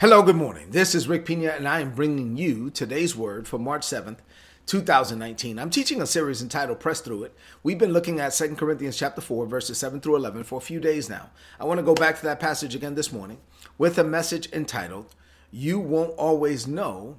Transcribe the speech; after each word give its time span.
Hello, 0.00 0.22
good 0.22 0.36
morning. 0.36 0.70
This 0.70 0.94
is 0.94 1.08
Rick 1.08 1.26
Pina, 1.26 1.48
and 1.48 1.68
I 1.68 1.80
am 1.80 1.94
bringing 1.94 2.38
you 2.38 2.70
today's 2.70 3.14
word 3.14 3.46
for 3.46 3.58
March 3.58 3.82
7th, 3.82 4.16
2019. 4.64 5.58
I'm 5.58 5.68
teaching 5.68 6.00
a 6.00 6.06
series 6.06 6.40
entitled 6.40 6.80
Press 6.80 7.02
Through 7.02 7.24
It. 7.24 7.34
We've 7.62 7.76
been 7.76 7.92
looking 7.92 8.18
at 8.18 8.32
2 8.32 8.54
Corinthians 8.54 8.96
chapter 8.96 9.20
4, 9.20 9.44
verses 9.44 9.76
7 9.76 10.00
through 10.00 10.16
11 10.16 10.44
for 10.44 10.56
a 10.56 10.62
few 10.62 10.80
days 10.80 11.10
now. 11.10 11.28
I 11.60 11.66
want 11.66 11.80
to 11.80 11.84
go 11.84 11.94
back 11.94 12.16
to 12.16 12.22
that 12.22 12.40
passage 12.40 12.74
again 12.74 12.94
this 12.94 13.12
morning 13.12 13.40
with 13.76 13.98
a 13.98 14.02
message 14.02 14.50
entitled, 14.54 15.14
You 15.50 15.78
Won't 15.78 16.16
Always 16.16 16.66
Know 16.66 17.18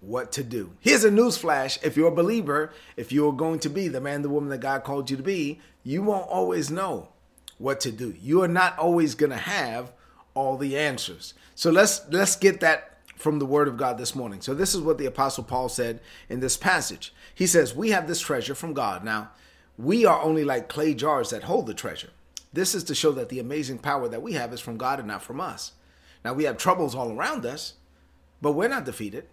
What 0.00 0.32
to 0.32 0.42
Do. 0.42 0.72
Here's 0.80 1.04
a 1.04 1.10
news 1.10 1.36
flash. 1.36 1.78
If 1.82 1.98
you're 1.98 2.08
a 2.08 2.16
believer, 2.16 2.72
if 2.96 3.12
you're 3.12 3.34
going 3.34 3.58
to 3.58 3.68
be 3.68 3.88
the 3.88 4.00
man, 4.00 4.22
the 4.22 4.30
woman 4.30 4.48
that 4.48 4.60
God 4.60 4.84
called 4.84 5.10
you 5.10 5.18
to 5.18 5.22
be, 5.22 5.60
you 5.84 6.02
won't 6.02 6.30
always 6.30 6.70
know 6.70 7.10
what 7.58 7.78
to 7.80 7.92
do. 7.92 8.14
You 8.22 8.40
are 8.40 8.48
not 8.48 8.78
always 8.78 9.14
going 9.14 9.32
to 9.32 9.36
have 9.36 9.92
all 10.34 10.56
the 10.56 10.76
answers. 10.76 11.34
So 11.54 11.70
let's 11.70 12.02
let's 12.10 12.36
get 12.36 12.60
that 12.60 12.98
from 13.16 13.38
the 13.38 13.46
word 13.46 13.68
of 13.68 13.76
God 13.76 13.98
this 13.98 14.14
morning. 14.14 14.40
So 14.40 14.54
this 14.54 14.74
is 14.74 14.80
what 14.80 14.98
the 14.98 15.06
apostle 15.06 15.44
Paul 15.44 15.68
said 15.68 16.00
in 16.28 16.40
this 16.40 16.56
passage. 16.56 17.14
He 17.34 17.46
says, 17.46 17.74
"We 17.74 17.90
have 17.90 18.06
this 18.06 18.20
treasure 18.20 18.54
from 18.54 18.74
God." 18.74 19.04
Now, 19.04 19.30
we 19.78 20.04
are 20.04 20.20
only 20.20 20.44
like 20.44 20.68
clay 20.68 20.94
jars 20.94 21.30
that 21.30 21.44
hold 21.44 21.66
the 21.66 21.74
treasure. 21.74 22.10
This 22.52 22.74
is 22.74 22.84
to 22.84 22.94
show 22.94 23.12
that 23.12 23.28
the 23.28 23.38
amazing 23.38 23.78
power 23.78 24.08
that 24.08 24.22
we 24.22 24.34
have 24.34 24.52
is 24.52 24.60
from 24.60 24.76
God 24.76 24.98
and 24.98 25.08
not 25.08 25.22
from 25.22 25.40
us. 25.40 25.72
Now, 26.24 26.34
we 26.34 26.44
have 26.44 26.58
troubles 26.58 26.94
all 26.94 27.10
around 27.10 27.46
us, 27.46 27.74
but 28.40 28.52
we're 28.52 28.68
not 28.68 28.84
defeated. 28.84 29.26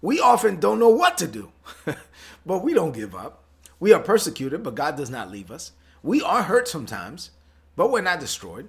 We 0.00 0.18
often 0.18 0.58
don't 0.58 0.80
know 0.80 0.88
what 0.88 1.16
to 1.18 1.28
do, 1.28 1.52
but 2.46 2.64
we 2.64 2.74
don't 2.74 2.92
give 2.92 3.14
up. 3.14 3.44
We 3.78 3.92
are 3.92 4.00
persecuted, 4.00 4.62
but 4.62 4.74
God 4.74 4.96
does 4.96 5.10
not 5.10 5.30
leave 5.30 5.50
us. 5.50 5.72
We 6.02 6.20
are 6.20 6.42
hurt 6.42 6.66
sometimes, 6.66 7.30
but 7.76 7.90
we're 7.90 8.00
not 8.02 8.20
destroyed. 8.20 8.68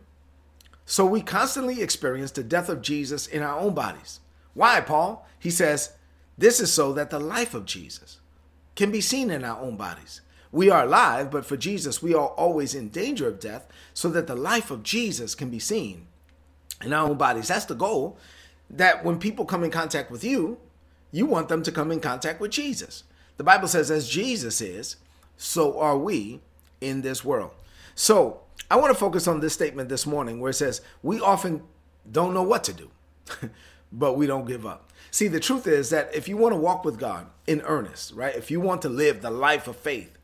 So 0.86 1.06
we 1.06 1.22
constantly 1.22 1.82
experience 1.82 2.32
the 2.32 2.44
death 2.44 2.70
of 2.70 2.82
Jesus 2.82 3.28
in 3.28 3.42
our 3.42 3.60
own 3.60 3.74
bodies. 3.74 4.20
Why, 4.54 4.82
Paul? 4.82 5.26
He 5.40 5.50
says, 5.50 5.94
This 6.38 6.60
is 6.60 6.72
so 6.72 6.94
that 6.94 7.10
the 7.10 7.20
life 7.20 7.54
of 7.54 7.66
Jesus 7.66 8.20
can 8.76 8.92
be 8.92 9.02
seen 9.02 9.32
in 9.32 9.44
our 9.44 9.60
own 9.60 9.78
bodies. 9.78 10.22
We 10.52 10.70
are 10.70 10.84
alive, 10.84 11.32
but 11.32 11.46
for 11.46 11.58
Jesus, 11.58 12.04
we 12.04 12.14
are 12.14 12.28
always 12.28 12.76
in 12.76 12.90
danger 12.90 13.28
of 13.28 13.40
death 13.40 13.68
so 13.94 14.10
that 14.10 14.28
the 14.28 14.36
life 14.36 14.70
of 14.70 14.84
Jesus 14.84 15.34
can 15.34 15.50
be 15.50 15.60
seen 15.60 16.08
in 16.84 16.94
our 16.94 17.10
own 17.10 17.18
bodies. 17.18 17.48
That's 17.48 17.66
the 17.66 17.76
goal. 17.76 18.18
That 18.70 19.04
when 19.04 19.20
people 19.20 19.46
come 19.46 19.64
in 19.64 19.72
contact 19.72 20.12
with 20.12 20.24
you, 20.24 20.60
you 21.12 21.26
want 21.26 21.50
them 21.50 21.64
to 21.64 21.72
come 21.72 21.92
in 21.92 22.00
contact 22.00 22.40
with 22.40 22.52
Jesus. 22.52 23.04
The 23.38 23.44
Bible 23.44 23.68
says, 23.68 23.90
as 23.90 24.08
Jesus 24.08 24.62
is, 24.62 24.98
so 25.38 25.80
are 25.80 25.98
we 25.98 26.42
in 26.82 27.02
this 27.02 27.26
world. 27.26 27.52
So 27.96 28.42
I 28.70 28.76
want 28.78 28.92
to 28.92 29.00
focus 29.00 29.28
on 29.28 29.40
this 29.40 29.54
statement 29.54 29.90
this 29.90 30.06
morning 30.06 30.40
where 30.40 30.50
it 30.52 30.56
says, 30.56 30.82
We 31.02 31.20
often 31.20 31.64
don't 32.12 32.34
know 32.34 32.44
what 32.44 32.64
to 32.66 32.74
do, 32.74 32.90
but 33.92 34.14
we 34.14 34.28
don't 34.28 34.48
give 34.48 34.66
up. 34.66 34.92
See, 35.12 35.28
the 35.28 35.40
truth 35.40 35.68
is 35.68 35.92
that 35.92 36.14
if 36.16 36.28
you 36.28 36.38
want 36.38 36.54
to 36.54 36.60
walk 36.60 36.84
with 36.84 37.00
God 37.00 37.28
in 37.46 37.62
earnest, 37.62 38.14
right, 38.14 38.36
if 38.36 38.50
you 38.50 38.60
want 38.60 38.82
to 38.82 38.90
live 38.90 39.22
the 39.22 39.30
life 39.30 39.68
of 39.68 39.76
faith, 39.76 40.18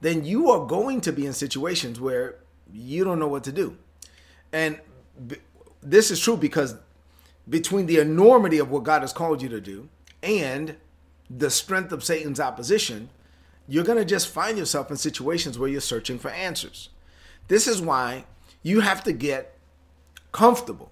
then 0.00 0.24
you 0.24 0.50
are 0.50 0.66
going 0.66 1.00
to 1.02 1.12
be 1.12 1.24
in 1.24 1.32
situations 1.32 2.00
where 2.00 2.36
you 2.72 3.04
don't 3.04 3.18
know 3.18 3.28
what 3.28 3.44
to 3.44 3.52
do. 3.52 3.76
And 4.52 4.80
b- 5.26 5.36
this 5.82 6.10
is 6.10 6.18
true 6.18 6.36
because 6.36 6.76
between 7.48 7.86
the 7.86 7.98
enormity 7.98 8.58
of 8.58 8.70
what 8.70 8.82
God 8.82 9.02
has 9.02 9.12
called 9.12 9.40
you 9.40 9.48
to 9.50 9.60
do 9.60 9.88
and 10.22 10.76
the 11.30 11.50
strength 11.50 11.92
of 11.92 12.02
Satan's 12.02 12.40
opposition, 12.40 13.10
you're 13.68 13.84
going 13.84 13.98
to 13.98 14.04
just 14.04 14.28
find 14.28 14.58
yourself 14.58 14.90
in 14.90 14.96
situations 14.96 15.58
where 15.58 15.68
you're 15.68 15.80
searching 15.80 16.18
for 16.18 16.30
answers. 16.30 16.90
This 17.48 17.66
is 17.66 17.80
why 17.80 18.24
you 18.62 18.80
have 18.80 19.04
to 19.04 19.12
get 19.12 19.58
comfortable 20.32 20.90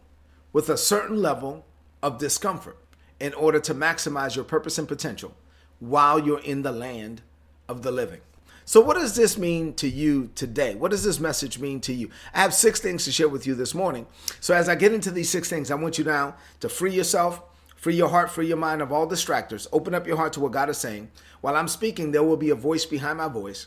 with 0.53 0.69
a 0.69 0.77
certain 0.77 1.17
level 1.17 1.65
of 2.03 2.19
discomfort 2.19 2.79
in 3.19 3.33
order 3.35 3.61
to 3.61 3.75
maximize 3.75 4.37
your 4.37 4.45
purpose 4.45 4.79
and 4.79 4.87
potential 4.87 5.35
while 5.81 6.19
you're 6.19 6.41
in 6.41 6.63
the 6.63 6.73
land 6.73 7.23
of 7.69 7.83
the 7.83 7.91
living. 7.91 8.21
So, 8.65 8.81
what 8.81 8.97
does 8.97 9.17
this 9.17 9.37
mean 9.37 9.75
to 9.75 9.89
you 9.89 10.31
today? 10.35 10.75
What 10.75 10.93
does 10.93 11.03
this 11.03 11.19
message 11.19 11.59
mean 11.59 11.81
to 11.81 11.93
you? 11.93 12.11
I 12.33 12.41
have 12.41 12.55
six 12.55 12.81
things 12.81 13.05
to 13.05 13.13
share 13.13 13.29
with 13.29 13.47
you 13.47 13.55
this 13.55 13.75
morning. 13.75 14.07
So, 14.41 14.55
as 14.55 14.69
I 14.69 14.77
get 14.77 14.93
into 14.93 15.11
these 15.11 15.31
six 15.31 15.49
things, 15.49 15.71
I 15.71 15.75
want 15.75 15.99
you 15.99 16.05
now 16.05 16.37
to 16.61 16.69
free 16.69 16.95
yourself, 16.95 17.43
free 17.77 17.97
your 17.97 18.09
heart, 18.09 18.31
free 18.31 18.47
your 18.47 18.57
mind 18.57 18.81
of 18.81 18.93
all 18.93 19.09
distractors. 19.09 19.67
Open 19.73 19.95
up 19.95 20.07
your 20.07 20.17
heart 20.17 20.33
to 20.35 20.41
what 20.41 20.53
God 20.53 20.69
is 20.69 20.79
saying. 20.79 21.11
While 21.41 21.57
I'm 21.57 21.67
speaking, 21.67 22.13
there 22.13 22.23
will 22.23 22.37
be 22.37 22.51
a 22.51 22.55
voice 22.55 22.85
behind 22.85 23.19
my 23.19 23.29
voice. 23.29 23.67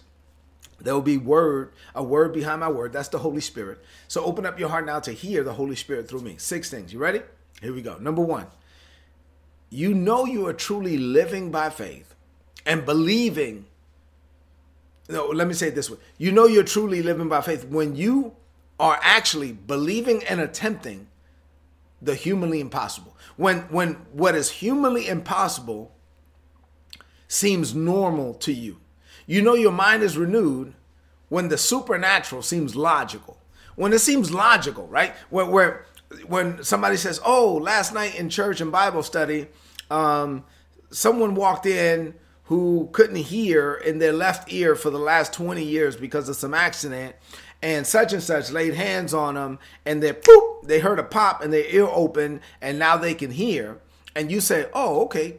There 0.80 0.94
will 0.94 1.02
be 1.02 1.18
word, 1.18 1.74
a 1.94 2.04
word 2.04 2.34
behind 2.34 2.60
my 2.60 2.70
word. 2.70 2.94
That's 2.94 3.08
the 3.10 3.20
Holy 3.20 3.42
Spirit. 3.42 3.84
So 4.08 4.24
open 4.24 4.46
up 4.46 4.60
your 4.60 4.70
heart 4.70 4.86
now 4.86 5.00
to 5.02 5.12
hear 5.12 5.44
the 5.44 5.54
Holy 5.54 5.76
Spirit 5.76 6.08
through 6.08 6.22
me. 6.22 6.36
Six 6.38 6.70
things. 6.70 6.92
You 6.92 7.00
ready? 7.00 7.22
Here 7.62 7.74
we 7.74 7.82
go. 7.82 7.98
Number 7.98 8.22
one, 8.22 8.48
you 9.70 9.94
know 9.94 10.26
you 10.26 10.46
are 10.48 10.54
truly 10.54 10.98
living 10.98 11.52
by 11.52 11.70
faith 11.70 12.16
and 12.66 12.86
believing. 12.86 13.66
No, 15.08 15.28
let 15.28 15.48
me 15.48 15.54
say 15.54 15.68
it 15.68 15.76
this 15.76 15.90
way. 15.90 15.98
You 16.18 16.32
know 16.32 16.46
you're 16.46 16.64
truly 16.64 17.02
living 17.02 17.30
by 17.30 17.42
faith 17.42 17.66
when 17.66 17.96
you 17.96 18.36
are 18.80 19.00
actually 19.02 19.54
believing 19.54 20.24
and 20.26 20.42
attempting 20.42 21.08
the 22.02 22.16
humanly 22.16 22.60
impossible. 22.60 23.16
When 23.38 23.62
when 23.70 23.94
what 24.12 24.36
is 24.36 24.50
humanly 24.50 25.08
impossible 25.08 25.94
seems 27.28 27.74
normal 27.74 28.34
to 28.36 28.54
you. 28.54 28.78
You 29.26 29.42
know 29.42 29.56
your 29.56 29.72
mind 29.72 30.04
is 30.04 30.18
renewed 30.18 30.74
when 31.30 31.50
the 31.50 31.58
supernatural 31.58 32.42
seems 32.42 32.76
logical. 32.76 33.38
When 33.76 33.92
it 33.92 34.00
seems 34.00 34.32
logical, 34.32 34.88
right? 34.88 35.14
Where, 35.30 35.46
where 35.46 35.86
when 36.28 36.64
somebody 36.64 36.98
says, 36.98 37.20
"Oh, 37.26 37.56
last 37.56 37.94
night 37.94 38.18
in 38.18 38.30
church 38.30 38.62
and 38.62 38.72
Bible 38.72 39.04
study, 39.04 39.48
um, 39.90 40.46
someone 40.92 41.36
walked 41.36 41.66
in 41.66 42.14
who 42.44 42.90
couldn't 42.92 43.16
hear 43.16 43.74
in 43.74 43.98
their 43.98 44.14
left 44.14 44.54
ear 44.54 44.76
for 44.76 44.92
the 44.92 45.00
last 45.00 45.34
20 45.34 45.64
years 45.64 45.96
because 45.96 46.30
of 46.30 46.36
some 46.36 46.54
accident, 46.54 47.16
and 47.62 47.88
such 47.88 48.14
and 48.14 48.22
such 48.22 48.52
laid 48.52 48.76
hands 48.76 49.14
on 49.14 49.34
them, 49.34 49.58
and 49.86 50.02
they 50.02 50.14
poop, 50.14 50.62
they 50.64 50.80
heard 50.80 51.00
a 51.00 51.04
pop 51.04 51.42
and 51.42 51.52
their 51.52 51.66
ear 51.66 51.88
open, 51.92 52.40
and 52.62 52.80
now 52.80 52.96
they 52.96 53.14
can 53.14 53.32
hear." 53.32 53.80
And 54.16 54.32
you 54.32 54.40
say, 54.40 54.70
"Oh, 54.74 55.02
okay, 55.06 55.38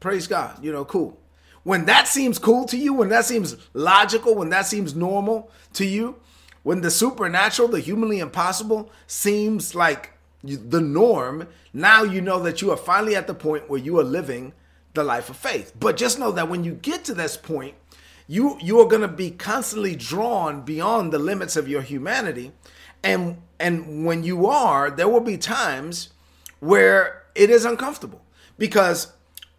praise 0.00 0.26
God, 0.26 0.62
you 0.62 0.72
know, 0.72 0.84
cool." 0.84 1.16
When 1.64 1.84
that 1.86 2.08
seems 2.08 2.38
cool 2.38 2.64
to 2.66 2.76
you, 2.76 2.92
when 2.92 3.08
that 3.08 3.24
seems 3.24 3.56
logical, 3.74 4.34
when 4.34 4.50
that 4.50 4.66
seems 4.66 4.94
normal 4.94 5.50
to 5.74 5.84
you, 5.84 6.16
when 6.62 6.80
the 6.80 6.90
supernatural, 6.90 7.68
the 7.68 7.80
humanly 7.80 8.18
impossible 8.18 8.90
seems 9.06 9.74
like 9.74 10.12
the 10.42 10.80
norm, 10.80 11.48
now 11.72 12.02
you 12.02 12.20
know 12.20 12.40
that 12.40 12.62
you 12.62 12.70
are 12.70 12.76
finally 12.76 13.16
at 13.16 13.26
the 13.26 13.34
point 13.34 13.68
where 13.68 13.80
you 13.80 13.98
are 13.98 14.04
living 14.04 14.52
the 14.94 15.04
life 15.04 15.30
of 15.30 15.36
faith. 15.36 15.72
But 15.78 15.96
just 15.96 16.18
know 16.18 16.32
that 16.32 16.48
when 16.48 16.64
you 16.64 16.74
get 16.74 17.04
to 17.04 17.14
this 17.14 17.36
point, 17.36 17.74
you 18.26 18.58
you 18.60 18.78
are 18.80 18.86
going 18.86 19.02
to 19.02 19.08
be 19.08 19.30
constantly 19.30 19.96
drawn 19.96 20.60
beyond 20.60 21.12
the 21.12 21.18
limits 21.18 21.56
of 21.56 21.66
your 21.66 21.80
humanity 21.80 22.52
and 23.02 23.38
and 23.60 24.04
when 24.04 24.22
you 24.22 24.46
are, 24.46 24.90
there 24.90 25.08
will 25.08 25.20
be 25.20 25.36
times 25.36 26.10
where 26.60 27.24
it 27.34 27.50
is 27.50 27.64
uncomfortable 27.64 28.22
because 28.56 29.12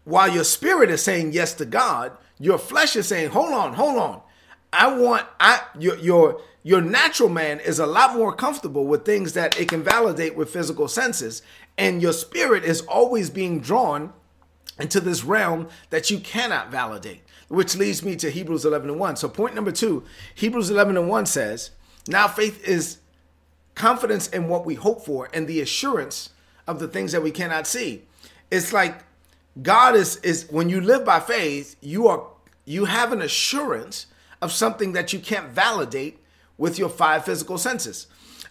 while 0.04 0.28
your 0.28 0.44
spirit 0.44 0.90
is 0.90 1.02
saying 1.02 1.32
yes 1.32 1.54
to 1.54 1.64
God, 1.64 2.12
your 2.38 2.58
flesh 2.58 2.96
is 2.96 3.08
saying, 3.08 3.30
"Hold 3.30 3.52
on, 3.52 3.74
hold 3.74 3.96
on. 3.96 4.20
I 4.72 4.94
want 4.94 5.26
I 5.38 5.62
your 5.78 5.96
your 5.96 6.40
your 6.62 6.80
natural 6.80 7.28
man 7.28 7.60
is 7.60 7.78
a 7.78 7.86
lot 7.86 8.16
more 8.16 8.34
comfortable 8.34 8.86
with 8.86 9.04
things 9.04 9.32
that 9.32 9.58
it 9.58 9.68
can 9.68 9.82
validate 9.82 10.36
with 10.36 10.50
physical 10.50 10.88
senses, 10.88 11.42
and 11.78 12.02
your 12.02 12.12
spirit 12.12 12.64
is 12.64 12.82
always 12.82 13.30
being 13.30 13.60
drawn 13.60 14.12
into 14.78 15.00
this 15.00 15.24
realm 15.24 15.68
that 15.90 16.10
you 16.10 16.18
cannot 16.18 16.70
validate, 16.70 17.22
which 17.48 17.76
leads 17.76 18.02
me 18.02 18.16
to 18.16 18.30
Hebrews 18.30 18.64
11 18.64 18.90
and 18.90 18.98
1. 18.98 19.16
So, 19.16 19.28
point 19.28 19.54
number 19.54 19.72
two 19.72 20.04
Hebrews 20.34 20.70
11 20.70 20.96
and 20.96 21.08
1 21.08 21.26
says, 21.26 21.70
Now 22.06 22.28
faith 22.28 22.66
is 22.66 22.98
confidence 23.74 24.28
in 24.28 24.48
what 24.48 24.66
we 24.66 24.74
hope 24.74 25.04
for 25.04 25.28
and 25.32 25.46
the 25.46 25.60
assurance 25.60 26.30
of 26.66 26.78
the 26.78 26.88
things 26.88 27.12
that 27.12 27.22
we 27.22 27.30
cannot 27.30 27.66
see. 27.66 28.02
It's 28.50 28.72
like 28.72 29.04
God 29.62 29.96
is 29.96 30.16
is 30.18 30.46
when 30.50 30.68
you 30.68 30.80
live 30.80 31.04
by 31.04 31.20
faith, 31.20 31.76
you 31.80 32.08
are 32.08 32.26
you 32.64 32.84
have 32.84 33.12
an 33.12 33.22
assurance 33.22 34.06
of 34.40 34.52
something 34.52 34.92
that 34.92 35.12
you 35.12 35.18
can't 35.18 35.48
validate 35.48 36.18
with 36.56 36.78
your 36.78 36.88
five 36.88 37.24
physical 37.24 37.58
senses. 37.58 38.06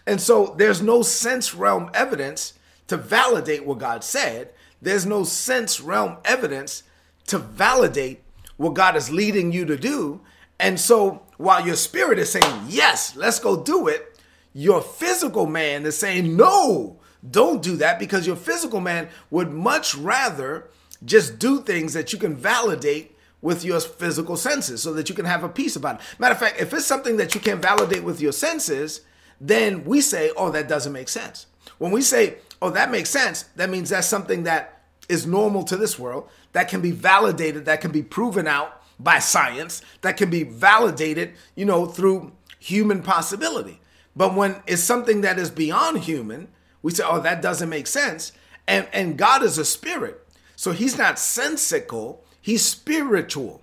And 0.06 0.20
so 0.20 0.54
there's 0.58 0.82
no 0.82 1.02
sense 1.02 1.54
realm 1.54 1.90
evidence 1.94 2.54
to 2.88 2.96
validate 2.96 3.64
what 3.64 3.78
God 3.78 4.02
said. 4.04 4.50
There's 4.82 5.06
no 5.06 5.24
sense 5.24 5.80
realm 5.80 6.18
evidence 6.24 6.82
to 7.28 7.38
validate 7.38 8.22
what 8.56 8.74
God 8.74 8.96
is 8.96 9.10
leading 9.10 9.52
you 9.52 9.64
to 9.66 9.76
do. 9.76 10.20
And 10.58 10.78
so 10.78 11.22
while 11.36 11.64
your 11.64 11.76
spirit 11.76 12.18
is 12.18 12.30
saying, 12.30 12.64
yes, 12.68 13.16
let's 13.16 13.38
go 13.38 13.62
do 13.62 13.88
it, 13.88 14.20
your 14.52 14.82
physical 14.82 15.46
man 15.46 15.86
is 15.86 15.96
saying, 15.96 16.36
no, 16.36 16.98
don't 17.30 17.62
do 17.62 17.76
that 17.76 17.98
because 17.98 18.26
your 18.26 18.36
physical 18.36 18.80
man 18.80 19.08
would 19.30 19.50
much 19.50 19.94
rather 19.94 20.70
just 21.04 21.38
do 21.38 21.60
things 21.60 21.92
that 21.92 22.12
you 22.12 22.18
can 22.18 22.34
validate 22.34 23.16
with 23.42 23.64
your 23.64 23.80
physical 23.80 24.36
senses 24.36 24.82
so 24.82 24.92
that 24.92 25.08
you 25.08 25.14
can 25.14 25.24
have 25.24 25.42
a 25.42 25.48
peace 25.48 25.76
about 25.76 26.00
it. 26.00 26.06
Matter 26.18 26.34
of 26.34 26.40
fact, 26.40 26.60
if 26.60 26.74
it's 26.74 26.84
something 26.84 27.16
that 27.16 27.34
you 27.34 27.40
can 27.40 27.60
validate 27.60 28.04
with 28.04 28.20
your 28.20 28.32
senses, 28.32 29.00
then 29.40 29.84
we 29.84 30.00
say, 30.02 30.30
oh, 30.36 30.50
that 30.50 30.68
doesn't 30.68 30.92
make 30.92 31.08
sense. 31.08 31.46
When 31.78 31.90
we 31.90 32.02
say 32.02 32.36
oh, 32.62 32.70
that 32.70 32.90
makes 32.90 33.10
sense. 33.10 33.44
That 33.56 33.70
means 33.70 33.90
that's 33.90 34.06
something 34.06 34.44
that 34.44 34.82
is 35.08 35.26
normal 35.26 35.64
to 35.64 35.76
this 35.76 35.98
world, 35.98 36.28
that 36.52 36.68
can 36.68 36.80
be 36.80 36.90
validated, 36.90 37.64
that 37.64 37.80
can 37.80 37.90
be 37.90 38.02
proven 38.02 38.46
out 38.46 38.82
by 38.98 39.18
science, 39.18 39.82
that 40.02 40.16
can 40.16 40.30
be 40.30 40.44
validated, 40.44 41.32
you 41.54 41.64
know, 41.64 41.86
through 41.86 42.32
human 42.58 43.02
possibility. 43.02 43.80
But 44.14 44.34
when 44.34 44.62
it's 44.66 44.82
something 44.82 45.22
that 45.22 45.38
is 45.38 45.50
beyond 45.50 46.00
human, 46.00 46.48
we 46.82 46.92
say, 46.92 47.04
oh, 47.06 47.20
that 47.20 47.42
doesn't 47.42 47.68
make 47.68 47.86
sense. 47.86 48.32
And, 48.68 48.86
and 48.92 49.16
God 49.16 49.42
is 49.42 49.58
a 49.58 49.64
spirit. 49.64 50.19
So 50.60 50.72
he's 50.72 50.98
not 50.98 51.18
sensical, 51.18 52.22
he's 52.42 52.62
spiritual. 52.62 53.62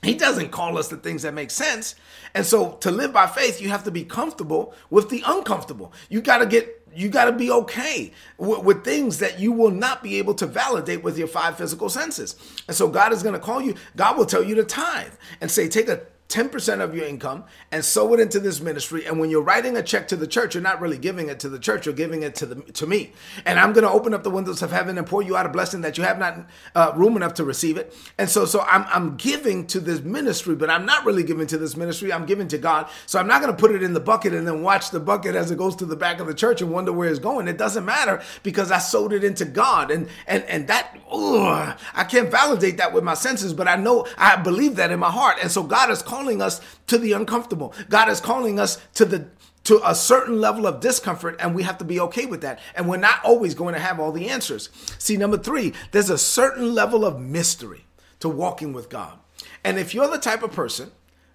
He 0.00 0.14
doesn't 0.14 0.50
call 0.50 0.78
us 0.78 0.88
the 0.88 0.96
things 0.96 1.24
that 1.24 1.34
make 1.34 1.50
sense. 1.50 1.94
And 2.32 2.46
so 2.46 2.70
to 2.80 2.90
live 2.90 3.12
by 3.12 3.26
faith, 3.26 3.60
you 3.60 3.68
have 3.68 3.84
to 3.84 3.90
be 3.90 4.02
comfortable 4.02 4.72
with 4.88 5.10
the 5.10 5.22
uncomfortable. 5.26 5.92
You 6.08 6.22
got 6.22 6.38
to 6.38 6.46
get 6.46 6.88
you 6.94 7.10
got 7.10 7.26
to 7.26 7.32
be 7.32 7.50
okay 7.50 8.12
with, 8.38 8.64
with, 8.64 8.82
things 8.82 9.18
that 9.18 9.40
you 9.40 9.52
will 9.52 9.70
not 9.70 10.02
be 10.02 10.16
able 10.16 10.32
to 10.36 10.46
validate 10.46 11.02
with 11.02 11.18
your 11.18 11.28
five 11.28 11.58
physical 11.58 11.90
senses. 11.90 12.34
And 12.66 12.74
so 12.74 12.88
God 12.88 13.12
is 13.12 13.22
going 13.22 13.34
to 13.34 13.38
call 13.38 13.60
you, 13.60 13.74
God 13.94 14.16
will 14.16 14.26
tell 14.26 14.42
you 14.42 14.54
to 14.54 14.64
tithe 14.64 15.12
and 15.42 15.50
say, 15.50 15.68
take 15.68 15.88
a 15.88 16.00
10% 16.32 16.80
of 16.80 16.94
your 16.94 17.04
income 17.04 17.44
and 17.70 17.84
sow 17.84 18.14
it 18.14 18.20
into 18.20 18.40
this 18.40 18.60
ministry. 18.60 19.04
And 19.06 19.20
when 19.20 19.28
you're 19.28 19.42
writing 19.42 19.76
a 19.76 19.82
check 19.82 20.08
to 20.08 20.16
the 20.16 20.26
church, 20.26 20.54
you're 20.54 20.62
not 20.62 20.80
really 20.80 20.96
giving 20.96 21.28
it 21.28 21.38
to 21.40 21.48
the 21.50 21.58
church, 21.58 21.84
you're 21.84 21.94
giving 21.94 22.22
it 22.22 22.34
to 22.36 22.46
the 22.46 22.54
to 22.72 22.86
me. 22.86 23.12
And 23.44 23.58
I'm 23.58 23.72
going 23.72 23.84
to 23.84 23.90
open 23.90 24.14
up 24.14 24.22
the 24.22 24.30
windows 24.30 24.62
of 24.62 24.72
heaven 24.72 24.96
and 24.96 25.06
pour 25.06 25.22
you 25.22 25.36
out 25.36 25.44
a 25.44 25.50
blessing 25.50 25.82
that 25.82 25.98
you 25.98 26.04
have 26.04 26.18
not 26.18 26.46
uh, 26.74 26.92
room 26.96 27.16
enough 27.16 27.34
to 27.34 27.44
receive 27.44 27.76
it. 27.76 27.94
And 28.16 28.30
so 28.30 28.46
so 28.46 28.60
I'm 28.60 28.86
I'm 28.88 29.16
giving 29.16 29.66
to 29.68 29.80
this 29.80 30.00
ministry, 30.00 30.54
but 30.54 30.70
I'm 30.70 30.86
not 30.86 31.04
really 31.04 31.22
giving 31.22 31.46
to 31.48 31.58
this 31.58 31.76
ministry. 31.76 32.12
I'm 32.12 32.24
giving 32.24 32.48
to 32.48 32.58
God. 32.58 32.88
So 33.04 33.18
I'm 33.18 33.26
not 33.26 33.42
going 33.42 33.54
to 33.54 33.60
put 33.60 33.72
it 33.72 33.82
in 33.82 33.92
the 33.92 34.00
bucket 34.00 34.32
and 34.32 34.46
then 34.46 34.62
watch 34.62 34.90
the 34.90 35.00
bucket 35.00 35.34
as 35.34 35.50
it 35.50 35.58
goes 35.58 35.76
to 35.76 35.84
the 35.84 35.96
back 35.96 36.18
of 36.18 36.26
the 36.26 36.34
church 36.34 36.62
and 36.62 36.70
wonder 36.70 36.92
where 36.92 37.10
it's 37.10 37.18
going. 37.18 37.46
It 37.46 37.58
doesn't 37.58 37.84
matter 37.84 38.22
because 38.42 38.70
I 38.70 38.78
sowed 38.78 39.12
it 39.12 39.22
into 39.22 39.44
God. 39.44 39.90
And 39.90 40.08
and 40.26 40.44
and 40.44 40.66
that 40.68 40.96
ugh, 41.10 41.78
I 41.94 42.04
can't 42.04 42.30
validate 42.30 42.78
that 42.78 42.94
with 42.94 43.04
my 43.04 43.14
senses, 43.14 43.52
but 43.52 43.68
I 43.68 43.76
know 43.76 44.06
I 44.16 44.36
believe 44.36 44.76
that 44.76 44.90
in 44.90 44.98
my 44.98 45.10
heart. 45.10 45.36
And 45.42 45.50
so 45.50 45.62
God 45.62 45.90
is 45.90 46.00
calling 46.02 46.21
calling 46.22 46.40
us 46.40 46.60
to 46.86 46.98
the 46.98 47.12
uncomfortable. 47.12 47.74
God 47.88 48.08
is 48.08 48.20
calling 48.20 48.60
us 48.60 48.80
to 48.94 49.04
the 49.04 49.28
to 49.64 49.80
a 49.88 49.94
certain 49.94 50.40
level 50.40 50.66
of 50.66 50.80
discomfort 50.80 51.36
and 51.38 51.54
we 51.54 51.62
have 51.62 51.78
to 51.78 51.84
be 51.84 52.00
okay 52.00 52.26
with 52.26 52.40
that. 52.40 52.58
And 52.74 52.88
we're 52.88 52.96
not 52.96 53.24
always 53.24 53.54
going 53.54 53.74
to 53.74 53.80
have 53.80 54.00
all 54.00 54.10
the 54.10 54.28
answers. 54.28 54.70
See, 54.98 55.16
number 55.16 55.38
3, 55.38 55.72
there's 55.92 56.10
a 56.10 56.18
certain 56.18 56.74
level 56.74 57.04
of 57.04 57.20
mystery 57.20 57.84
to 58.18 58.28
walking 58.28 58.72
with 58.72 58.88
God. 58.88 59.20
And 59.62 59.78
if 59.78 59.94
you're 59.94 60.08
the 60.08 60.18
type 60.18 60.42
of 60.42 60.50
person 60.50 60.90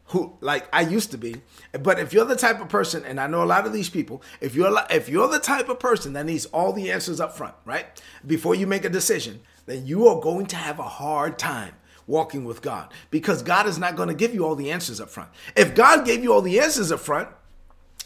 who 0.08 0.34
like 0.42 0.68
I 0.74 0.82
used 0.82 1.12
to 1.12 1.18
be, 1.18 1.42
but 1.72 2.00
if 2.00 2.12
you're 2.12 2.26
the 2.26 2.36
type 2.36 2.60
of 2.60 2.68
person 2.68 3.06
and 3.06 3.20
I 3.20 3.28
know 3.28 3.44
a 3.44 3.46
lot 3.46 3.66
of 3.66 3.72
these 3.72 3.90
people, 3.90 4.22
if 4.42 4.56
you're 4.56 4.78
if 4.90 5.08
you're 5.08 5.30
the 5.30 5.40
type 5.40 5.70
of 5.70 5.80
person 5.80 6.14
that 6.14 6.26
needs 6.26 6.46
all 6.48 6.74
the 6.74 6.92
answers 6.92 7.22
up 7.22 7.36
front, 7.36 7.56
right? 7.66 7.86
Before 8.26 8.56
you 8.56 8.68
make 8.68 8.84
a 8.84 8.90
decision, 8.90 9.40
then 9.68 9.86
you 9.86 10.08
are 10.08 10.20
going 10.20 10.48
to 10.48 10.58
have 10.58 10.80
a 10.80 10.84
hard 10.84 11.40
time 11.40 11.74
walking 12.08 12.46
with 12.46 12.62
God 12.62 12.92
because 13.12 13.44
God 13.44 13.68
is 13.68 13.78
not 13.78 13.96
going 13.96 14.08
to 14.08 14.16
give 14.16 14.34
you 14.34 14.46
all 14.46 14.56
the 14.56 14.72
answers 14.72 15.00
up 15.00 15.10
front. 15.10 15.30
If 15.56 15.76
God 15.76 16.06
gave 16.06 16.24
you 16.24 16.34
all 16.34 16.42
the 16.42 16.60
answers 16.60 16.92
up 16.92 17.02
front, 17.02 17.30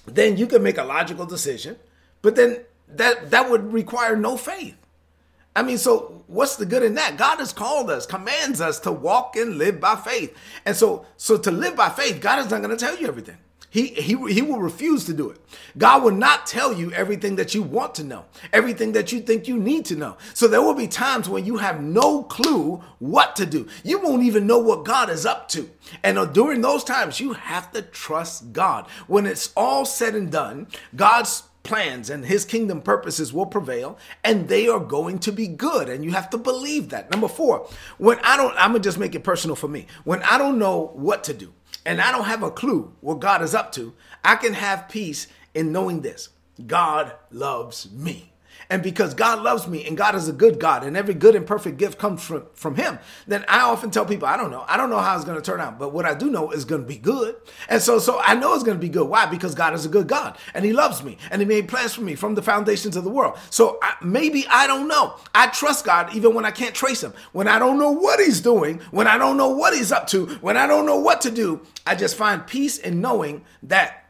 then 0.06 0.38
you 0.38 0.48
can 0.48 0.64
make 0.64 0.78
a 0.78 0.84
logical 0.84 1.26
decision, 1.26 1.78
but 2.22 2.36
then 2.36 2.62
that 2.90 3.32
that 3.32 3.50
would 3.50 3.72
require 3.72 4.16
no 4.16 4.36
faith. 4.36 4.76
I 5.56 5.64
mean, 5.64 5.78
so 5.78 6.24
what's 6.28 6.56
the 6.56 6.66
good 6.66 6.82
in 6.84 6.96
that? 6.96 7.18
God 7.18 7.40
has 7.40 7.54
called 7.54 7.90
us, 7.90 8.06
commands 8.06 8.62
us 8.62 8.80
to 8.82 8.92
walk 8.92 9.36
and 9.36 9.58
live 9.58 9.80
by 9.80 9.96
faith. 9.96 10.36
And 10.66 10.76
so 10.76 11.06
so 11.18 11.38
to 11.38 11.52
live 11.52 11.76
by 11.76 11.90
faith, 11.90 12.20
God 12.22 12.40
is 12.40 12.50
not 12.50 12.62
going 12.62 12.76
to 12.76 12.84
tell 12.84 12.98
you 12.98 13.08
everything. 13.08 13.38
He, 13.72 13.88
he, 13.88 14.16
he 14.34 14.42
will 14.42 14.60
refuse 14.60 15.06
to 15.06 15.14
do 15.14 15.30
it. 15.30 15.40
God 15.78 16.04
will 16.04 16.12
not 16.12 16.46
tell 16.46 16.74
you 16.74 16.92
everything 16.92 17.38
that 17.38 17.56
you 17.56 17.64
want 17.64 17.96
to 17.96 18.04
know, 18.04 18.26
everything 18.52 18.92
that 18.92 19.14
you 19.14 19.22
think 19.22 19.48
you 19.48 19.58
need 19.58 19.86
to 19.86 19.96
know. 19.96 20.18
So 20.34 20.50
there 20.50 20.62
will 20.62 20.74
be 20.74 20.88
times 20.88 21.30
when 21.30 21.46
you 21.46 21.56
have 21.58 21.82
no 21.82 22.24
clue 22.24 22.84
what 23.00 23.38
to 23.38 23.46
do. 23.46 23.70
You 23.84 24.00
won't 24.00 24.24
even 24.24 24.46
know 24.46 24.60
what 24.60 24.84
God 24.84 25.10
is 25.10 25.26
up 25.26 25.48
to. 25.50 25.70
And 26.04 26.20
uh, 26.20 26.26
during 26.26 26.60
those 26.60 26.84
times, 26.84 27.22
you 27.22 27.32
have 27.32 27.72
to 27.72 27.82
trust 27.82 28.52
God. 28.52 28.88
When 29.08 29.26
it's 29.26 29.54
all 29.56 29.86
said 29.86 30.16
and 30.16 30.30
done, 30.30 30.68
God's 30.94 31.44
plans 31.64 32.10
and 32.10 32.26
his 32.26 32.44
kingdom 32.44 32.82
purposes 32.82 33.32
will 33.32 33.46
prevail 33.46 33.98
and 34.24 34.48
they 34.48 34.68
are 34.68 34.80
going 34.80 35.20
to 35.20 35.32
be 35.32 35.48
good 35.48 35.90
and 35.90 36.04
you 36.04 36.12
have 36.12 36.30
to 36.30 36.38
believe 36.38 36.90
that 36.90 37.12
number 37.12 37.28
four 37.28 37.68
when 38.00 38.18
i 38.24 38.36
don't 38.36 38.56
i'm 38.58 38.72
gonna 38.72 38.80
just 38.80 38.98
make 38.98 39.14
it 39.14 39.24
personal 39.24 39.56
for 39.56 39.68
me 39.68 39.86
when 40.04 40.24
i 40.24 40.40
don't 40.40 40.58
know 40.58 40.90
what 40.96 41.24
to 41.24 41.36
do 41.36 41.54
and 41.86 42.02
I 42.02 42.12
don't 42.12 42.26
have 42.26 42.44
a 42.44 42.52
clue 42.52 42.94
what 43.02 43.20
God 43.20 43.42
is 43.42 43.56
up 43.56 43.72
to, 43.74 43.94
I 44.24 44.36
can 44.36 44.54
have 44.54 44.90
peace 44.90 45.28
in 45.54 45.72
knowing 45.72 46.02
this 46.02 46.30
God 46.66 47.14
loves 47.32 47.92
me. 47.92 48.31
And 48.72 48.82
because 48.82 49.14
God 49.14 49.44
loves 49.44 49.68
me 49.68 49.86
and 49.86 49.98
God 49.98 50.16
is 50.16 50.30
a 50.30 50.32
good 50.34 50.58
God 50.58 50.86
and 50.86 50.96
every 50.96 51.14
good 51.14 51.36
and 51.36 51.46
perfect 51.46 51.78
gift 51.78 52.00
comes 52.00 52.24
from, 52.24 52.46
from 52.54 52.76
Him, 52.76 53.00
then 53.28 53.44
I 53.50 53.60
often 53.60 53.92
tell 53.92 54.06
people, 54.06 54.30
I 54.30 54.38
don't 54.38 54.50
know. 54.50 54.64
I 54.66 54.78
don't 54.78 54.90
know 54.90 55.00
how 55.00 55.14
it's 55.14 55.26
going 55.26 55.36
to 55.36 55.44
turn 55.44 55.60
out, 55.60 55.78
but 55.78 55.92
what 55.92 56.06
I 56.06 56.14
do 56.14 56.32
know 56.32 56.52
is 56.52 56.64
going 56.64 56.80
to 56.80 56.88
be 56.88 56.96
good. 56.96 57.36
And 57.68 57.82
so, 57.82 58.00
so 58.00 58.22
I 58.22 58.34
know 58.34 58.54
it's 58.54 58.64
going 58.64 58.78
to 58.78 58.82
be 58.82 58.88
good. 58.88 59.10
Why? 59.10 59.26
Because 59.26 59.56
God 59.56 59.74
is 59.74 59.86
a 59.86 59.90
good 59.90 60.08
God 60.08 60.38
and 60.54 60.64
He 60.64 60.72
loves 60.72 61.04
me 61.04 61.18
and 61.32 61.42
He 61.42 61.46
made 61.46 61.68
plans 61.68 61.94
for 61.94 62.02
me 62.02 62.16
from 62.16 62.34
the 62.36 62.42
foundations 62.42 62.96
of 62.96 63.04
the 63.04 63.10
world. 63.10 63.38
So 63.50 63.78
I, 63.82 63.96
maybe 64.02 64.48
I 64.50 64.68
don't 64.68 64.88
know. 64.88 65.18
I 65.36 65.48
trust 65.48 65.84
God 65.84 66.16
even 66.16 66.34
when 66.34 66.46
I 66.46 66.52
can't 66.52 66.74
trace 66.74 67.04
Him. 67.04 67.14
When 67.34 67.50
I 67.50 67.60
don't 67.60 67.78
know 67.78 67.92
what 67.92 68.22
He's 68.22 68.40
doing, 68.40 68.80
when 68.92 69.06
I 69.06 69.18
don't 69.18 69.36
know 69.36 69.50
what 69.50 69.74
He's 69.74 69.92
up 69.92 70.08
to, 70.08 70.28
when 70.36 70.56
I 70.56 70.66
don't 70.66 70.86
know 70.86 70.98
what 70.98 71.20
to 71.22 71.32
do, 71.32 71.60
I 71.86 71.96
just 71.96 72.16
find 72.16 72.48
peace 72.48 72.78
in 72.78 73.02
knowing 73.02 73.44
that 73.64 74.02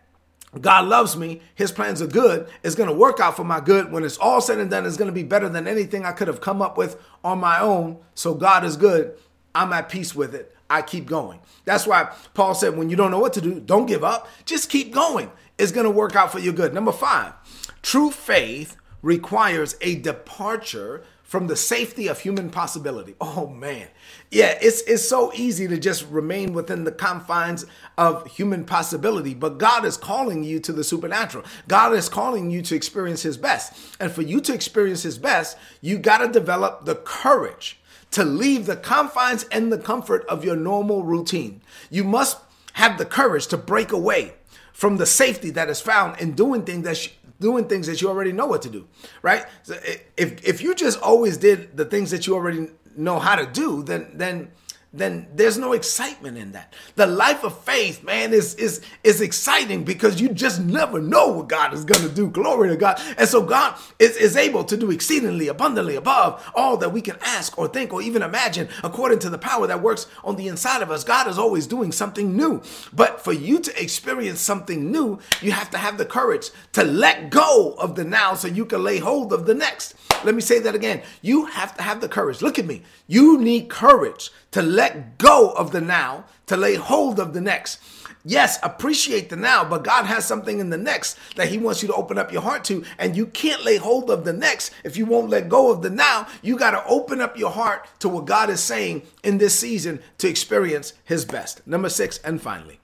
God 0.59 0.85
loves 0.85 1.15
me. 1.15 1.41
His 1.55 1.71
plans 1.71 2.01
are 2.01 2.07
good. 2.07 2.47
It's 2.61 2.75
going 2.75 2.89
to 2.89 2.95
work 2.95 3.21
out 3.21 3.37
for 3.37 3.45
my 3.45 3.61
good. 3.61 3.91
When 3.91 4.03
it's 4.03 4.17
all 4.17 4.41
said 4.41 4.59
and 4.59 4.69
done, 4.69 4.85
it's 4.85 4.97
going 4.97 5.07
to 5.07 5.13
be 5.13 5.23
better 5.23 5.47
than 5.47 5.65
anything 5.67 6.05
I 6.05 6.11
could 6.11 6.27
have 6.27 6.41
come 6.41 6.61
up 6.61 6.77
with 6.77 7.01
on 7.23 7.39
my 7.39 7.59
own. 7.61 7.99
So 8.15 8.33
God 8.33 8.65
is 8.65 8.75
good. 8.75 9.17
I'm 9.55 9.71
at 9.71 9.87
peace 9.87 10.13
with 10.13 10.35
it. 10.35 10.55
I 10.69 10.81
keep 10.81 11.05
going. 11.05 11.39
That's 11.65 11.87
why 11.87 12.13
Paul 12.33 12.53
said, 12.53 12.77
when 12.77 12.89
you 12.89 12.95
don't 12.95 13.11
know 13.11 13.19
what 13.19 13.33
to 13.33 13.41
do, 13.41 13.59
don't 13.59 13.85
give 13.85 14.03
up. 14.03 14.27
Just 14.45 14.69
keep 14.69 14.93
going. 14.93 15.31
It's 15.57 15.71
going 15.71 15.85
to 15.85 15.91
work 15.91 16.15
out 16.15 16.31
for 16.31 16.39
your 16.39 16.53
good. 16.53 16.73
Number 16.73 16.91
five, 16.91 17.33
true 17.81 18.11
faith 18.11 18.77
requires 19.01 19.75
a 19.81 19.95
departure 19.95 21.03
from 21.31 21.47
the 21.47 21.55
safety 21.55 22.09
of 22.09 22.19
human 22.19 22.49
possibility. 22.49 23.15
Oh 23.21 23.47
man. 23.47 23.87
Yeah, 24.31 24.59
it's 24.61 24.81
it's 24.81 25.07
so 25.07 25.31
easy 25.33 25.65
to 25.65 25.77
just 25.77 26.05
remain 26.09 26.51
within 26.51 26.83
the 26.83 26.91
confines 26.91 27.65
of 27.97 28.27
human 28.27 28.65
possibility, 28.65 29.33
but 29.33 29.57
God 29.57 29.85
is 29.85 29.95
calling 29.95 30.43
you 30.43 30.59
to 30.59 30.73
the 30.73 30.83
supernatural. 30.83 31.45
God 31.69 31.93
is 31.93 32.09
calling 32.09 32.51
you 32.51 32.61
to 32.63 32.75
experience 32.75 33.21
his 33.21 33.37
best. 33.37 33.95
And 34.01 34.11
for 34.11 34.23
you 34.23 34.41
to 34.41 34.53
experience 34.53 35.03
his 35.03 35.17
best, 35.17 35.57
you 35.79 35.99
got 35.99 36.17
to 36.17 36.27
develop 36.27 36.83
the 36.83 36.95
courage 36.95 37.79
to 38.11 38.25
leave 38.25 38.65
the 38.65 38.75
confines 38.75 39.45
and 39.53 39.71
the 39.71 39.77
comfort 39.77 40.25
of 40.25 40.43
your 40.43 40.57
normal 40.57 41.03
routine. 41.03 41.61
You 41.89 42.03
must 42.03 42.39
have 42.73 42.97
the 42.97 43.05
courage 43.05 43.47
to 43.47 43.57
break 43.57 43.93
away 43.93 44.33
from 44.73 44.97
the 44.97 45.05
safety 45.05 45.49
that 45.51 45.69
is 45.69 45.79
found 45.79 46.19
in 46.19 46.33
doing 46.33 46.63
things 46.63 46.83
that 46.83 47.09
doing 47.41 47.65
things 47.67 47.87
that 47.87 48.01
you 48.01 48.07
already 48.07 48.31
know 48.31 48.45
what 48.45 48.61
to 48.61 48.69
do, 48.69 48.87
right? 49.21 49.45
So 49.63 49.73
if 50.15 50.47
if 50.47 50.61
you 50.61 50.73
just 50.75 51.01
always 51.01 51.37
did 51.37 51.75
the 51.75 51.85
things 51.85 52.11
that 52.11 52.25
you 52.27 52.35
already 52.35 52.67
know 52.95 53.19
how 53.19 53.35
to 53.35 53.45
do, 53.45 53.83
then 53.83 54.11
then 54.13 54.51
then 54.93 55.27
there's 55.35 55.57
no 55.57 55.71
excitement 55.71 56.37
in 56.37 56.51
that. 56.51 56.73
The 56.95 57.07
life 57.07 57.45
of 57.45 57.57
faith, 57.59 58.03
man, 58.03 58.33
is 58.33 58.55
is 58.55 58.81
is 59.05 59.21
exciting 59.21 59.85
because 59.85 60.19
you 60.19 60.27
just 60.27 60.59
never 60.61 60.99
know 60.99 61.29
what 61.29 61.47
God 61.47 61.73
is 61.73 61.85
going 61.85 62.01
to 62.01 62.13
do. 62.13 62.29
Glory 62.29 62.67
to 62.67 62.75
God. 62.75 62.99
And 63.17 63.27
so 63.27 63.41
God 63.41 63.77
is, 63.99 64.17
is 64.17 64.35
able 64.35 64.65
to 64.65 64.75
do 64.75 64.91
exceedingly 64.91 65.47
abundantly 65.47 65.95
above 65.95 66.45
all 66.55 66.75
that 66.77 66.91
we 66.91 67.01
can 67.01 67.15
ask 67.21 67.57
or 67.57 67.69
think 67.69 67.93
or 67.93 68.01
even 68.01 68.21
imagine 68.21 68.67
according 68.83 69.19
to 69.19 69.29
the 69.29 69.37
power 69.37 69.65
that 69.65 69.81
works 69.81 70.07
on 70.25 70.35
the 70.35 70.49
inside 70.49 70.81
of 70.81 70.91
us. 70.91 71.05
God 71.05 71.27
is 71.29 71.39
always 71.39 71.67
doing 71.67 71.93
something 71.93 72.35
new. 72.35 72.61
But 72.91 73.23
for 73.23 73.31
you 73.31 73.59
to 73.59 73.81
experience 73.81 74.41
something 74.41 74.91
new, 74.91 75.19
you 75.41 75.53
have 75.53 75.69
to 75.69 75.77
have 75.77 75.97
the 75.97 76.05
courage 76.05 76.49
to 76.73 76.83
let 76.83 77.29
go 77.29 77.75
of 77.77 77.95
the 77.95 78.03
now 78.03 78.33
so 78.33 78.49
you 78.49 78.65
can 78.65 78.83
lay 78.83 78.99
hold 78.99 79.31
of 79.31 79.45
the 79.45 79.55
next. 79.55 79.95
Let 80.25 80.35
me 80.35 80.41
say 80.41 80.59
that 80.59 80.75
again. 80.75 81.01
You 81.21 81.45
have 81.45 81.77
to 81.77 81.81
have 81.81 82.01
the 82.01 82.09
courage. 82.09 82.41
Look 82.41 82.59
at 82.59 82.65
me. 82.65 82.83
You 83.07 83.37
need 83.37 83.69
courage 83.69 84.31
to 84.51 84.61
let 84.81 85.19
go 85.19 85.51
of 85.51 85.71
the 85.71 85.79
now, 85.79 86.25
to 86.47 86.57
lay 86.57 86.73
hold 86.73 87.19
of 87.19 87.35
the 87.35 87.41
next. 87.41 87.79
Yes, 88.25 88.57
appreciate 88.63 89.29
the 89.29 89.35
now, 89.35 89.63
but 89.63 89.83
God 89.83 90.05
has 90.05 90.25
something 90.25 90.59
in 90.59 90.71
the 90.71 90.77
next 90.77 91.19
that 91.35 91.49
He 91.49 91.59
wants 91.59 91.83
you 91.83 91.87
to 91.89 91.93
open 91.93 92.17
up 92.17 92.31
your 92.31 92.41
heart 92.41 92.63
to, 92.65 92.83
and 92.97 93.15
you 93.15 93.27
can't 93.27 93.63
lay 93.63 93.77
hold 93.77 94.09
of 94.09 94.25
the 94.25 94.33
next 94.33 94.73
if 94.83 94.97
you 94.97 95.05
won't 95.05 95.29
let 95.29 95.49
go 95.49 95.69
of 95.71 95.83
the 95.83 95.91
now. 95.91 96.25
You 96.41 96.57
got 96.57 96.71
to 96.71 96.83
open 96.87 97.21
up 97.21 97.37
your 97.37 97.51
heart 97.51 97.87
to 97.99 98.09
what 98.09 98.25
God 98.25 98.49
is 98.49 98.59
saying 98.59 99.03
in 99.23 99.37
this 99.37 99.57
season 99.57 100.01
to 100.17 100.27
experience 100.27 100.93
His 101.03 101.25
best. 101.25 101.65
Number 101.67 101.89
six, 101.89 102.17
and 102.17 102.41
finally, 102.41 102.79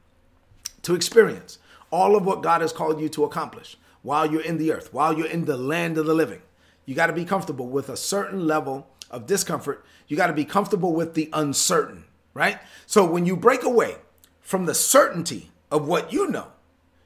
to 0.84 0.94
experience 0.94 1.58
all 1.90 2.16
of 2.16 2.28
what 2.28 2.44
God 2.44 2.62
has 2.62 2.74
called 2.74 3.02
you 3.02 3.10
to 3.10 3.24
accomplish 3.24 3.76
while 4.04 4.32
you're 4.32 4.42
in 4.42 4.60
the 4.60 4.72
earth, 4.72 4.94
while 4.94 5.18
you're 5.18 5.26
in 5.26 5.46
the 5.46 5.58
land 5.58 5.98
of 5.98 6.06
the 6.06 6.14
living. 6.14 6.44
You 6.86 6.94
got 6.94 7.08
to 7.08 7.14
be 7.14 7.26
comfortable 7.26 7.68
with 7.68 7.90
a 7.90 7.98
certain 7.98 8.46
level 8.46 8.88
of 9.10 9.26
discomfort. 9.26 9.86
You 10.08 10.18
got 10.18 10.28
to 10.28 10.34
be 10.34 10.46
comfortable 10.46 10.94
with 10.94 11.14
the 11.14 11.30
uncertain, 11.34 12.06
right? 12.34 12.60
So 12.86 13.06
when 13.06 13.26
you 13.26 13.36
break 13.36 13.64
away 13.64 13.96
from 14.42 14.66
the 14.66 14.76
certainty 14.76 15.52
of 15.72 15.88
what 15.88 16.14
you 16.14 16.28
know, 16.28 16.48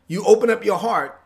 you 0.07 0.23
open 0.25 0.49
up 0.49 0.65
your 0.65 0.77
heart 0.77 1.21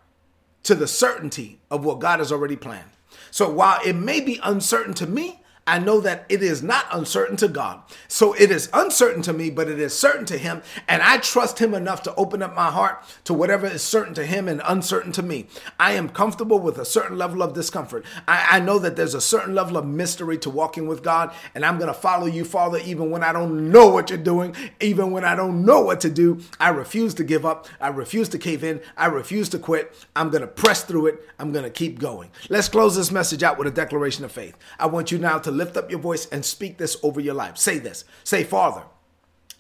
to 0.64 0.76
the 0.76 0.88
certainty 0.88 1.60
of 1.70 1.84
what 1.84 2.00
God 2.00 2.20
has 2.20 2.32
already 2.32 2.56
planned. 2.56 2.90
So 3.32 3.50
while 3.50 3.80
it 3.86 3.94
may 3.94 4.22
be 4.22 4.40
uncertain 4.44 4.94
to 4.96 5.08
me, 5.08 5.42
I 5.68 5.80
know 5.80 6.00
that 6.02 6.28
it 6.30 6.44
is 6.44 6.62
not 6.62 6.86
uncertain 6.92 7.38
to 7.38 7.48
God. 7.48 7.82
So 8.08 8.34
it 8.34 8.52
is 8.52 8.70
uncertain 8.72 9.24
to 9.24 9.34
me, 9.34 9.50
but 9.50 9.68
it 9.68 9.80
is 9.80 9.98
certain 9.98 10.26
to 10.28 10.38
Him. 10.38 10.62
And 10.88 11.02
I 11.02 11.18
trust 11.18 11.58
Him 11.58 11.74
enough 11.74 12.04
to 12.04 12.14
open 12.14 12.44
up 12.44 12.54
my 12.54 12.70
heart 12.70 13.04
to 13.24 13.34
whatever 13.34 13.66
is 13.66 13.82
certain 13.82 14.14
to 14.14 14.28
Him 14.28 14.48
and 14.48 14.62
uncertain 14.64 15.12
to 15.14 15.24
me. 15.24 15.48
I 15.80 15.94
am 15.94 16.10
comfortable 16.10 16.60
with 16.60 16.78
a 16.78 16.86
certain 16.86 17.18
level 17.18 17.42
of 17.42 17.56
discomfort. 17.56 18.06
I, 18.28 18.58
I 18.58 18.60
know 18.60 18.78
that 18.78 18.96
there's 18.96 19.16
a 19.16 19.22
certain 19.22 19.56
level 19.56 19.76
of 19.76 19.88
mystery 19.88 20.38
to 20.40 20.52
walking 20.52 20.88
with 20.88 21.02
God. 21.02 21.34
And 21.56 21.66
I'm 21.66 21.80
going 21.80 21.88
to 21.88 22.00
follow 22.00 22.28
you, 22.28 22.46
Father, 22.46 22.78
even 22.86 23.10
when 23.10 23.24
I 23.24 23.34
don't 23.34 23.72
know 23.72 23.90
what 23.90 24.12
you're 24.12 24.20
doing, 24.20 24.56
even 24.80 25.10
when 25.10 25.26
I 25.26 25.36
don't 25.36 25.66
know 25.66 25.82
what 25.82 26.00
to 26.02 26.12
do. 26.12 26.42
I 26.60 26.70
refuse 26.70 27.16
to 27.16 27.24
give 27.24 27.44
up. 27.44 27.68
I 27.82 27.88
refuse 27.88 28.30
to 28.30 28.38
cave 28.38 28.64
in. 28.64 28.82
I 28.96 29.08
refuse 29.08 29.50
to 29.50 29.58
quit. 29.58 29.96
I'm 30.16 30.30
going 30.30 30.42
to 30.42 30.48
press 30.48 30.84
through 30.84 31.08
it. 31.08 31.28
I'm 31.40 31.52
going 31.52 31.66
to 31.66 31.72
keep 31.72 31.98
going. 31.98 32.30
Let's 32.50 32.70
close 32.70 32.96
this 32.96 33.10
message 33.10 33.42
out 33.42 33.58
with 33.58 33.66
a 33.66 33.72
declaration 33.72 34.24
of 34.24 34.32
faith. 34.32 34.56
I 34.78 34.86
want 34.86 35.12
you 35.12 35.18
now 35.18 35.40
to 35.40 35.55
lift 35.56 35.78
up 35.78 35.90
your 35.90 36.00
voice 36.00 36.28
and 36.28 36.44
speak 36.46 36.78
this 36.78 36.98
over 37.04 37.20
your 37.20 37.34
life. 37.34 37.58
Say 37.58 37.80
this. 37.80 38.06
Say, 38.24 38.44
Father, 38.44 38.84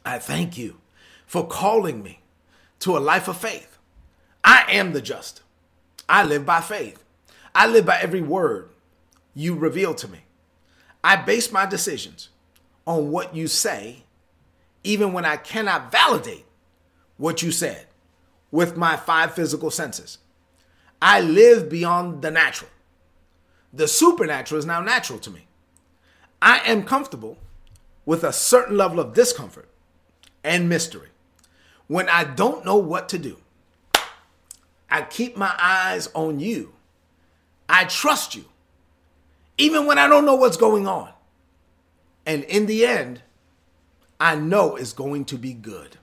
I 0.05 0.19
thank 0.19 0.57
you 0.57 0.79
for 1.25 1.47
calling 1.47 2.03
me 2.03 2.21
to 2.79 2.97
a 2.97 2.99
life 2.99 3.27
of 3.27 3.37
faith. 3.37 3.77
I 4.43 4.65
am 4.69 4.93
the 4.93 5.01
just. 5.01 5.41
I 6.07 6.23
live 6.23 6.45
by 6.45 6.61
faith. 6.61 7.03
I 7.53 7.67
live 7.67 7.85
by 7.85 7.99
every 7.99 8.21
word 8.21 8.69
you 9.33 9.55
reveal 9.55 9.93
to 9.95 10.07
me. 10.07 10.19
I 11.03 11.15
base 11.15 11.51
my 11.51 11.65
decisions 11.65 12.29
on 12.85 13.11
what 13.11 13.35
you 13.35 13.47
say, 13.47 14.03
even 14.83 15.13
when 15.13 15.25
I 15.25 15.37
cannot 15.37 15.91
validate 15.91 16.45
what 17.17 17.41
you 17.41 17.51
said 17.51 17.87
with 18.51 18.77
my 18.77 18.95
five 18.95 19.33
physical 19.33 19.71
senses. 19.71 20.19
I 21.01 21.21
live 21.21 21.69
beyond 21.69 22.21
the 22.21 22.31
natural. 22.31 22.69
The 23.73 23.87
supernatural 23.87 24.59
is 24.59 24.65
now 24.65 24.81
natural 24.81 25.19
to 25.19 25.31
me. 25.31 25.47
I 26.45 26.59
am 26.59 26.83
comfortable 26.83 27.39
with 28.05 28.23
a 28.23 28.31
certain 28.31 28.77
level 28.77 28.99
of 28.99 29.15
discomfort 29.15 29.67
and 30.43 30.69
mystery. 30.69 31.09
When 31.87 32.07
I 32.07 32.23
don't 32.23 32.63
know 32.63 32.77
what 32.77 33.09
to 33.09 33.17
do, 33.17 33.37
I 34.91 35.01
keep 35.01 35.35
my 35.35 35.55
eyes 35.59 36.07
on 36.13 36.39
you. 36.39 36.73
I 37.67 37.85
trust 37.85 38.35
you, 38.35 38.45
even 39.57 39.87
when 39.87 39.97
I 39.97 40.07
don't 40.07 40.23
know 40.23 40.35
what's 40.35 40.55
going 40.55 40.87
on. 40.87 41.09
And 42.27 42.43
in 42.43 42.67
the 42.67 42.85
end, 42.85 43.23
I 44.19 44.35
know 44.35 44.75
it's 44.75 44.93
going 44.93 45.25
to 45.25 45.37
be 45.37 45.53
good. 45.53 45.97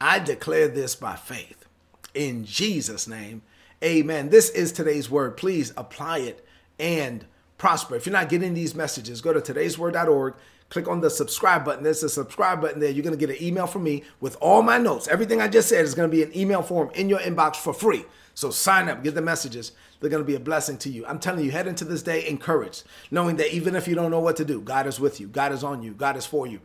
I 0.00 0.20
declare 0.20 0.68
this 0.68 0.94
by 0.94 1.16
faith. 1.16 1.66
In 2.14 2.44
Jesus' 2.44 3.08
name, 3.08 3.42
amen. 3.82 4.28
This 4.28 4.50
is 4.50 4.70
today's 4.70 5.10
word. 5.10 5.36
Please 5.36 5.72
apply 5.76 6.18
it 6.18 6.46
and 6.78 7.24
prosper. 7.58 7.96
If 7.96 8.06
you're 8.06 8.12
not 8.12 8.28
getting 8.28 8.54
these 8.54 8.74
messages, 8.74 9.20
go 9.20 9.32
to 9.32 9.40
today'sword.org, 9.40 10.34
click 10.70 10.88
on 10.88 11.00
the 11.00 11.10
subscribe 11.10 11.64
button. 11.64 11.82
There's 11.82 12.02
a 12.02 12.08
subscribe 12.08 12.60
button 12.60 12.80
there. 12.80 12.90
You're 12.90 13.04
going 13.04 13.18
to 13.18 13.26
get 13.26 13.36
an 13.36 13.44
email 13.44 13.66
from 13.66 13.82
me 13.82 14.04
with 14.20 14.36
all 14.40 14.62
my 14.62 14.78
notes. 14.78 15.08
Everything 15.08 15.40
I 15.40 15.48
just 15.48 15.68
said 15.68 15.84
is 15.84 15.94
going 15.94 16.10
to 16.10 16.16
be 16.16 16.22
an 16.22 16.36
email 16.36 16.62
form 16.62 16.90
in 16.94 17.08
your 17.08 17.18
inbox 17.18 17.56
for 17.56 17.74
free. 17.74 18.04
So 18.34 18.50
sign 18.50 18.88
up, 18.88 19.02
get 19.02 19.16
the 19.16 19.20
messages. 19.20 19.72
They're 19.98 20.10
going 20.10 20.22
to 20.22 20.26
be 20.26 20.36
a 20.36 20.40
blessing 20.40 20.78
to 20.78 20.88
you. 20.88 21.04
I'm 21.06 21.18
telling 21.18 21.44
you, 21.44 21.50
head 21.50 21.66
into 21.66 21.84
this 21.84 22.04
day 22.04 22.28
encouraged, 22.28 22.84
knowing 23.10 23.34
that 23.36 23.52
even 23.52 23.74
if 23.74 23.88
you 23.88 23.96
don't 23.96 24.12
know 24.12 24.20
what 24.20 24.36
to 24.36 24.44
do, 24.44 24.60
God 24.60 24.86
is 24.86 25.00
with 25.00 25.18
you. 25.18 25.26
God 25.26 25.50
is 25.50 25.64
on 25.64 25.82
you. 25.82 25.92
God 25.92 26.16
is 26.16 26.24
for 26.24 26.46
you. 26.46 26.60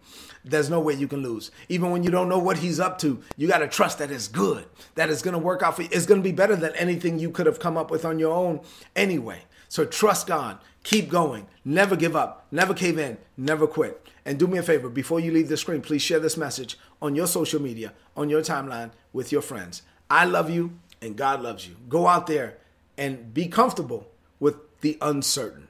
There's 0.45 0.69
no 0.69 0.79
way 0.79 0.93
you 0.93 1.07
can 1.07 1.23
lose. 1.23 1.49
Even 1.69 1.89
when 1.89 2.03
you 2.03 2.11
don't 2.11 2.29
know 2.29 2.37
what 2.37 2.59
He's 2.59 2.79
up 2.79 2.99
to, 2.99 3.23
you 3.37 3.47
got 3.47 3.57
to 3.59 3.67
trust 3.67 3.97
that 3.97 4.11
it's 4.11 4.27
good, 4.27 4.65
that 4.93 5.09
it's 5.09 5.23
going 5.23 5.33
to 5.33 5.39
work 5.39 5.63
out 5.63 5.75
for 5.75 5.81
you. 5.81 5.89
It's 5.91 6.05
going 6.05 6.21
to 6.21 6.23
be 6.23 6.35
better 6.35 6.55
than 6.55 6.75
anything 6.75 7.17
you 7.17 7.31
could 7.31 7.47
have 7.47 7.59
come 7.59 7.75
up 7.75 7.89
with 7.89 8.05
on 8.05 8.19
your 8.19 8.33
own 8.33 8.61
anyway. 8.95 9.41
So 9.67 9.83
trust 9.83 10.27
God. 10.27 10.59
Keep 10.83 11.09
going. 11.09 11.47
Never 11.65 11.95
give 11.95 12.15
up. 12.15 12.45
Never 12.51 12.73
cave 12.73 12.99
in. 12.99 13.17
Never 13.37 13.67
quit. 13.67 14.05
And 14.25 14.37
do 14.37 14.47
me 14.47 14.57
a 14.57 14.63
favor 14.63 14.89
before 14.89 15.19
you 15.19 15.31
leave 15.31 15.49
the 15.49 15.57
screen, 15.57 15.81
please 15.81 16.01
share 16.01 16.19
this 16.19 16.37
message 16.37 16.77
on 17.01 17.15
your 17.15 17.27
social 17.27 17.61
media, 17.61 17.93
on 18.15 18.29
your 18.29 18.41
timeline 18.41 18.91
with 19.11 19.31
your 19.31 19.41
friends. 19.41 19.81
I 20.09 20.25
love 20.25 20.49
you 20.49 20.79
and 21.01 21.15
God 21.15 21.41
loves 21.41 21.67
you. 21.67 21.75
Go 21.89 22.07
out 22.07 22.27
there 22.27 22.57
and 22.97 23.33
be 23.33 23.47
comfortable 23.47 24.09
with 24.39 24.55
the 24.81 24.97
uncertain. 25.01 25.67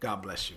God 0.00 0.22
bless 0.22 0.50
you. 0.50 0.56